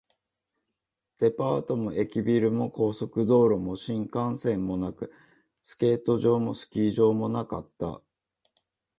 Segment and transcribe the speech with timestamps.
[1.19, 5.13] デパートも駅ビルも、高速道路も新幹線もなく、
[5.61, 8.01] スケート場もスキー場もなかった